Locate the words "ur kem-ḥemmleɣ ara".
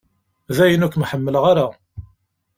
0.85-1.67